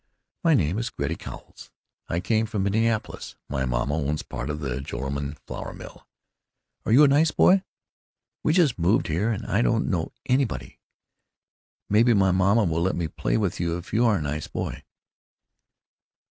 [0.43, 1.69] "My name is Gertie Cowles.
[2.07, 3.35] I came from Minneapolis.
[3.47, 6.07] My mamma owns part of the Joralemon Flour Mill....
[6.87, 7.61] Are you a nice boy?
[8.41, 10.79] We just moved here and I don't know anybody.
[11.87, 14.81] Maybe my mamma will let me play with you if you are a nice boy."